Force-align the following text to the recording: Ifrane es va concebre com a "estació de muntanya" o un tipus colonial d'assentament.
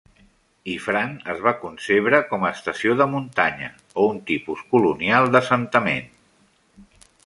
Ifrane 0.75 1.19
es 1.33 1.43
va 1.47 1.53
concebre 1.65 2.23
com 2.33 2.47
a 2.47 2.51
"estació 2.59 2.97
de 3.03 3.09
muntanya" 3.13 3.71
o 4.05 4.09
un 4.15 4.21
tipus 4.33 4.67
colonial 4.75 5.31
d'assentament. 5.37 6.15